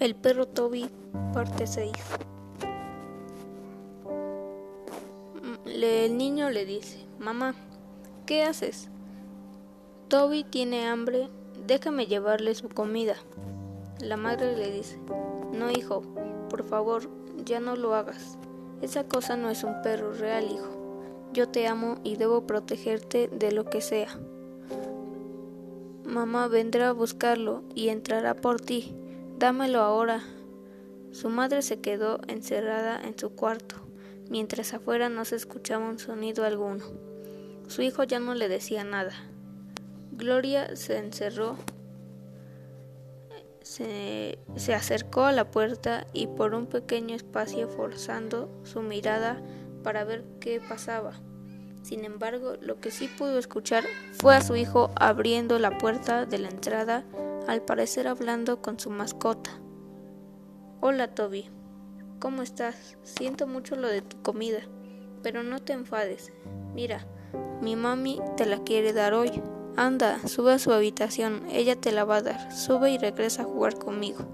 [0.00, 0.88] El perro Toby,
[1.34, 1.90] parte 6.
[5.66, 7.56] El niño le dice, mamá,
[8.24, 8.90] ¿qué haces?
[10.06, 11.28] Toby tiene hambre,
[11.66, 13.16] déjame llevarle su comida.
[13.98, 15.00] La madre le dice,
[15.52, 16.02] no hijo,
[16.48, 17.10] por favor,
[17.44, 18.38] ya no lo hagas.
[18.80, 20.70] Esa cosa no es un perro real, hijo.
[21.32, 24.16] Yo te amo y debo protegerte de lo que sea.
[26.04, 28.94] Mamá vendrá a buscarlo y entrará por ti.
[29.38, 30.20] Dámelo ahora.
[31.12, 33.76] Su madre se quedó encerrada en su cuarto,
[34.28, 36.84] mientras afuera no se escuchaba un sonido alguno.
[37.68, 39.12] Su hijo ya no le decía nada.
[40.10, 41.56] Gloria se encerró,
[43.62, 49.40] se, se acercó a la puerta y por un pequeño espacio forzando su mirada
[49.84, 51.12] para ver qué pasaba.
[51.88, 53.82] Sin embargo, lo que sí pudo escuchar
[54.20, 57.02] fue a su hijo abriendo la puerta de la entrada
[57.46, 59.58] al parecer hablando con su mascota.
[60.82, 61.48] Hola Toby,
[62.18, 62.98] ¿cómo estás?
[63.04, 64.58] Siento mucho lo de tu comida,
[65.22, 66.30] pero no te enfades.
[66.74, 67.06] Mira,
[67.62, 69.42] mi mami te la quiere dar hoy.
[69.78, 72.52] Anda, sube a su habitación, ella te la va a dar.
[72.52, 74.26] Sube y regresa a jugar conmigo.